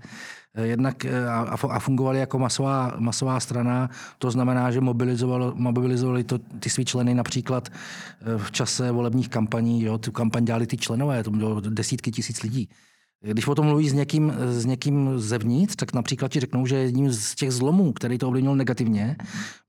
[0.56, 6.38] Eh, jednak eh, a, fungovali jako masová, masová strana, to znamená, že mobilizovalo, mobilizovali to,
[6.38, 11.24] ty svý členy například eh, v čase volebních kampaní, jo, tu kampaň dělali ty členové,
[11.24, 12.70] to bylo desítky tisíc lidí.
[13.22, 17.12] Když o tom mluví s někým, s někým zevnitř, tak například ti řeknou, že jedním
[17.12, 19.16] z těch zlomů, který to ovlivnil negativně,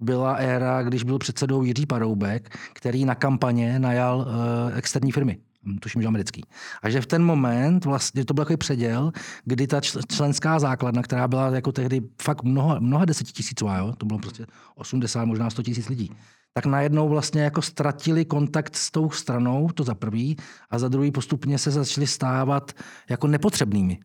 [0.00, 4.26] byla éra, když byl předsedou Jiří Paroubek, který na kampaně najal
[4.74, 5.38] externí firmy.
[5.66, 6.44] Hm, tuším, že americký.
[6.82, 9.12] A že v ten moment, vlastně to byl takový předěl,
[9.44, 9.80] kdy ta
[10.16, 13.92] členská základna, která byla jako tehdy fakt mnoha, mnoha desetitisícová, jo?
[13.98, 16.10] to bylo prostě 80, možná 100 tisíc lidí,
[16.52, 20.36] tak najednou vlastně jako ztratili kontakt s tou stranou, to za prvý,
[20.70, 22.72] a za druhý postupně se začali stávat
[23.08, 23.98] jako nepotřebnými.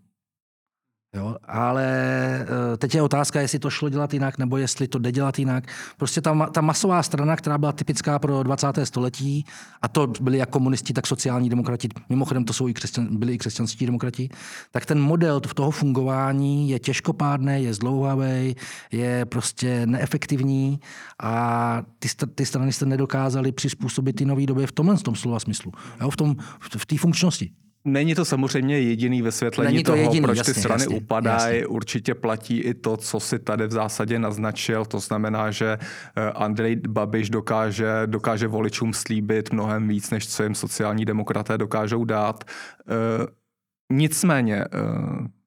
[1.15, 1.85] Jo, ale
[2.41, 5.63] eh, teď je otázka, jestli to šlo dělat jinak, nebo jestli to jde dělat jinak.
[5.97, 8.67] Prostě ta, ta masová strana, která byla typická pro 20.
[8.83, 9.45] století,
[9.81, 13.37] a to byli jak komunisti, tak sociální demokrati, mimochodem to jsou i křesťan, byli i
[13.37, 14.29] křesťanští demokrati,
[14.71, 18.55] tak ten model v toho fungování je těžkopádný, je zdlouhavý,
[18.91, 20.79] je prostě neefektivní
[21.23, 25.71] a ty, ty strany se nedokázaly přizpůsobit ty nové době v tomhle tom slova smyslu,
[26.01, 26.25] jo, v té
[26.59, 27.51] v, v funkčnosti.
[27.85, 31.57] Není to samozřejmě jediný vysvětlení Není to toho, jediný, proč jasně, ty strany jasně, upadají.
[31.57, 31.67] Jasně.
[31.67, 34.85] Určitě platí i to, co si tady v zásadě naznačil.
[34.85, 35.77] To znamená, že
[36.15, 42.05] eh, Andrej Babiš dokáže, dokáže voličům slíbit mnohem víc, než co jim sociální demokraté dokážou
[42.05, 42.43] dát.
[42.43, 43.27] Eh,
[43.93, 44.67] nicméně, eh,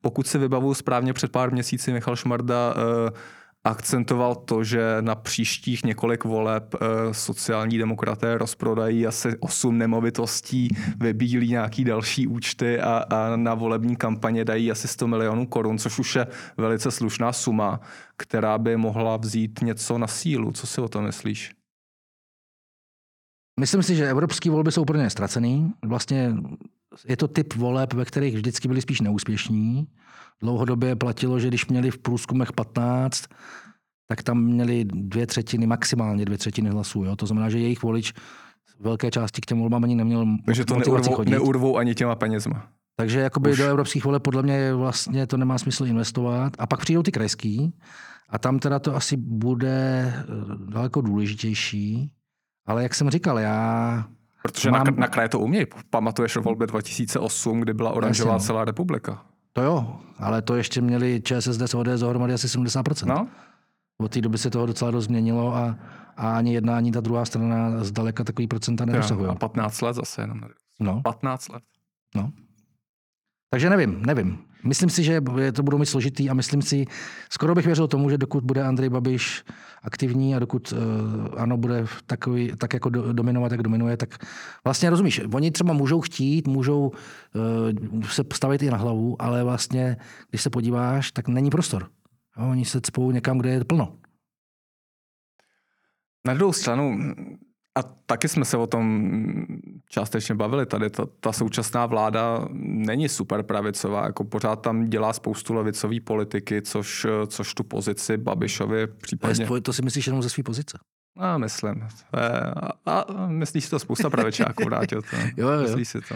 [0.01, 2.75] pokud si vybavuju správně před pár měsíci Michal Šmarda
[3.64, 10.68] akcentoval to, že na příštích několik voleb eh, sociální demokraté rozprodají asi 8 nemovitostí,
[11.01, 15.98] vybílí nějaký další účty a, a na volební kampaně dají asi 100 milionů korun, což
[15.98, 17.81] už je velice slušná suma,
[18.16, 20.53] která by mohla vzít něco na sílu.
[20.53, 21.53] Co si o tom myslíš?
[23.61, 25.72] Myslím si, že evropské volby jsou pro ně ztracený.
[25.85, 26.35] Vlastně
[27.09, 29.88] je to typ voleb, ve kterých vždycky byli spíš neúspěšní.
[30.42, 33.24] Dlouhodobě platilo, že když měli v průzkumech 15,
[34.09, 37.05] tak tam měli dvě třetiny, maximálně dvě třetiny hlasů.
[37.05, 37.16] Jo?
[37.16, 38.12] To znamená, že jejich volič
[38.81, 42.68] velké části k těm volbám ani neměl Takže to neurvou, neurvou ani těma penězma.
[42.96, 43.59] Takže jakoby Už.
[43.59, 46.52] do evropských voleb podle mě vlastně to nemá smysl investovat.
[46.59, 47.72] A pak přijdou ty krajský
[48.28, 50.24] a tam teda to asi bude eh,
[50.70, 52.11] daleko důležitější.
[52.66, 54.05] Ale jak jsem říkal, já...
[54.42, 54.87] Protože mám...
[54.87, 55.66] na, na kraje to umějí.
[55.90, 58.46] Pamatuješ o volbě 2008, kdy byla oranžová Jasně, no.
[58.46, 59.24] celá republika.
[59.52, 63.06] To jo, ale to ještě měli ČSSD s ODS dohromady asi 70%.
[63.06, 63.28] No.
[63.98, 65.76] Od té doby se toho docela dost změnilo a,
[66.16, 69.30] a ani jedna, ani ta druhá strana zdaleka takový procenta nedosahují.
[69.30, 70.40] A 15 let zase jenom.
[70.80, 71.00] No.
[71.02, 71.62] 15 let.
[72.14, 72.32] No.
[73.52, 74.38] Takže nevím, nevím.
[74.64, 75.20] Myslím si, že
[75.52, 76.86] to budou mít složitý a myslím si,
[77.30, 79.44] skoro bych věřil tomu, že dokud bude Andrej Babiš
[79.82, 80.78] aktivní a dokud uh,
[81.36, 84.26] ano, bude takový, tak jako do, dominovat, jak dominuje, tak
[84.64, 86.92] vlastně rozumíš, oni třeba můžou chtít, můžou
[87.92, 89.96] uh, se stavit i na hlavu, ale vlastně,
[90.30, 91.88] když se podíváš, tak není prostor.
[92.36, 93.96] Oni se cpou někam, kde je plno.
[96.26, 96.98] Na druhou stranu,
[97.74, 99.12] a taky jsme se o tom
[99.88, 100.90] částečně bavili tady.
[100.90, 107.06] Ta, ta současná vláda není super pravicová, jako pořád tam dělá spoustu levicové politiky, což,
[107.26, 109.46] což tu pozici Babišovi případně...
[109.46, 110.78] To, to si myslíš jenom ze své pozice?
[111.18, 111.88] A myslím.
[112.87, 115.16] A, a myslíš si to spousta pravičáků, vrátil to.
[115.37, 115.62] jo, jo.
[115.62, 116.14] Myslíš si to.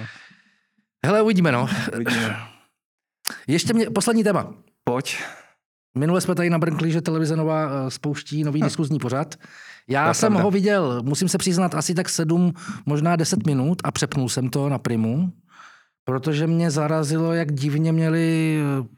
[1.07, 1.69] Hele, uvidíme, no.
[1.95, 2.37] Uvidíme.
[3.47, 4.55] Ještě mě, poslední téma.
[4.85, 5.19] Pojď.
[5.97, 8.65] Minule jsme tady nabrnkli, že televize Nová eh, spouští nový hm.
[8.65, 9.35] diskuzní pořad.
[9.89, 10.45] Já jsem pravda.
[10.45, 12.53] ho viděl, musím se přiznat, asi tak sedm,
[12.87, 15.33] možná deset minut a přepnul jsem to na primu,
[16.05, 18.97] protože mě zarazilo, jak divně měli eh,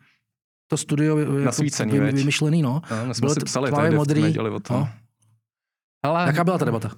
[0.66, 2.62] to studio jako vy, vymyšlený.
[2.62, 2.82] No.
[2.90, 4.38] No, my jsme Bylo si psali, tady modrý.
[4.38, 4.76] O tom.
[4.76, 4.88] No.
[6.02, 6.26] Ale...
[6.26, 6.90] Jaká byla ta debata?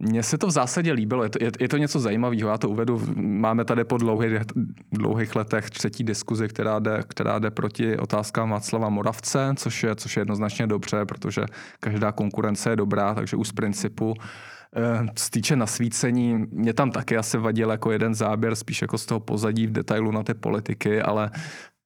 [0.00, 2.68] Mně se to v zásadě líbilo, je to, je, je to něco zajímavého, já to
[2.68, 4.40] uvedu, máme tady po dlouhých,
[4.92, 10.16] dlouhých letech třetí diskuzi, která jde, která jde proti otázkám Václava Moravce, což je, což
[10.16, 11.42] je jednoznačně dobře, protože
[11.80, 14.14] každá konkurence je dobrá, takže už z principu
[14.76, 19.20] eh, týče nasvícení, mě tam taky asi vadil jako jeden záběr, spíš jako z toho
[19.20, 21.30] pozadí v detailu na ty politiky, ale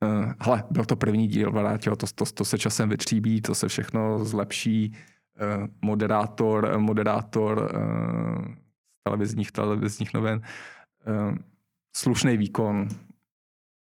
[0.03, 4.25] uh, hele, byl to první díl, to, to, to se časem vytříbí, to se všechno
[4.25, 4.93] zlepší.
[5.39, 8.57] Eh, moderátor, eh, moderátor eh,
[9.05, 10.41] televizních, televizních novin.
[11.97, 12.89] Slušný výkon,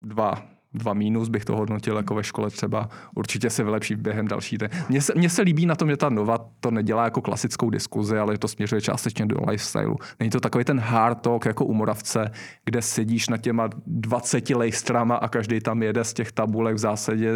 [0.02, 2.88] dva dva mínus bych to hodnotil jako ve škole třeba.
[3.14, 4.58] Určitě se vylepší během další.
[4.88, 8.18] Mně se, mně se líbí na tom, že ta Nova to nedělá jako klasickou diskuzi,
[8.18, 9.96] ale to směřuje částečně do lifestylu.
[10.20, 12.30] Není to takový ten hard talk jako u Moravce,
[12.64, 17.32] kde sedíš na těma 20 lejstrama a každý tam jede z těch tabulek v zásadě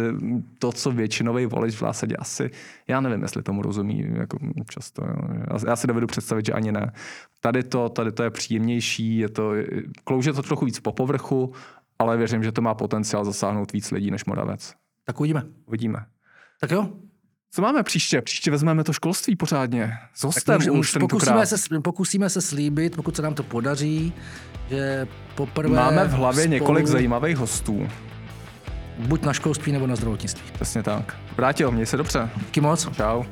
[0.59, 2.49] to, co většinový volič v zásadě asi,
[2.87, 4.37] já nevím, jestli tomu rozumí jako
[4.69, 5.03] často.
[5.05, 5.15] Jo.
[5.67, 6.91] Já si dovedu představit, že ani ne.
[7.41, 9.53] Tady to, tady to je příjemnější, je to,
[10.03, 11.53] klouže to trochu víc po povrchu,
[11.99, 14.73] ale věřím, že to má potenciál zasáhnout víc lidí než Moravec.
[15.05, 15.43] Tak uvidíme.
[15.65, 16.05] Uvidíme.
[16.59, 16.89] Tak jo.
[17.53, 18.21] Co máme příště?
[18.21, 19.93] Příště vezmeme to školství pořádně.
[20.13, 24.13] S hostem už, už pokusíme se, pokusíme se slíbit, pokud se nám to podaří,
[24.69, 26.53] že poprvé Máme v hlavě spolu...
[26.53, 27.87] několik zajímavých hostů.
[28.97, 30.43] Buď na školství nebo na zdravotnictví.
[30.53, 31.17] Přesně tak.
[31.37, 32.29] Vrátil, měj se dobře.
[32.37, 32.89] Díky moc.
[32.95, 33.23] Čau.